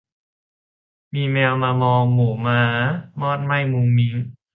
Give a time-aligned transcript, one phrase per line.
[1.13, 2.61] มีแมวมามองหมูหมา
[3.21, 4.15] มอดไหม้มุ้งมิ้ง